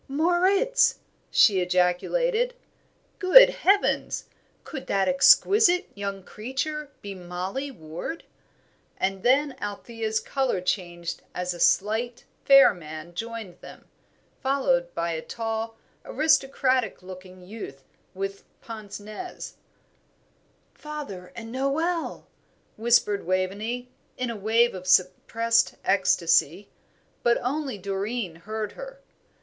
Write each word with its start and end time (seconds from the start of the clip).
"Moritz!" 0.07 0.97
she 1.29 1.59
ejaculated. 1.61 2.55
"Good 3.19 3.49
heavens, 3.51 4.25
could 4.63 4.87
that 4.87 5.07
exquisite 5.07 5.89
young 5.93 6.23
creature 6.23 6.89
be 7.03 7.13
Mollie 7.13 7.69
Ward!" 7.69 8.23
and 8.97 9.21
then 9.21 9.55
Althea's 9.61 10.19
colour 10.19 10.59
changed 10.59 11.21
as 11.35 11.53
a 11.53 11.59
slight, 11.59 12.25
fair 12.43 12.73
man 12.73 13.13
joined 13.13 13.61
them, 13.61 13.85
followed 14.41 14.91
by 14.95 15.11
a 15.11 15.21
tall, 15.21 15.75
aristocratic 16.03 17.03
looking 17.03 17.43
youth 17.43 17.83
with 18.15 18.43
pince 18.59 18.99
nez. 18.99 19.57
"Father 20.73 21.31
and 21.35 21.51
Noel," 21.51 22.25
whispered 22.75 23.27
Waveney, 23.27 23.91
in 24.17 24.31
a 24.31 24.35
voice 24.35 24.73
of 24.73 24.87
suppressed 24.87 25.75
ecstasy; 25.85 26.69
but 27.21 27.37
only 27.43 27.77
Doreen 27.77 28.33
heard 28.37 28.71
her. 28.71 28.99